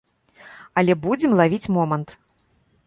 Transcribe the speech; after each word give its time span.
Але 0.81 0.93
будзем 1.05 1.37
лавіць 1.41 1.71
момант. 1.77 2.19